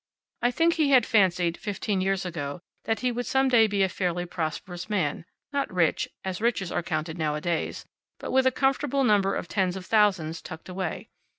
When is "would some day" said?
3.11-3.67